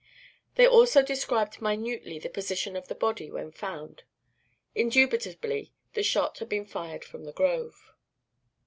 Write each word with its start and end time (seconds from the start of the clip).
They 0.55 0.65
also 0.67 1.03
described 1.03 1.61
minutely 1.61 2.17
the 2.17 2.27
position 2.27 2.75
of 2.75 2.87
the 2.87 2.95
body 2.95 3.29
when 3.29 3.51
found. 3.51 4.01
Indubitably 4.73 5.73
the 5.93 6.01
shot 6.01 6.39
had 6.39 6.49
been 6.49 6.65
fired 6.65 7.05
from 7.05 7.25
the 7.25 7.31
grove. 7.33 7.93